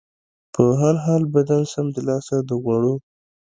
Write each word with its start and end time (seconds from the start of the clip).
په 0.53 0.63
هر 0.81 0.95
حال، 1.03 1.23
بدن 1.33 1.61
سمدلاسه 1.73 2.37
د 2.49 2.51
غوړو 2.63 2.95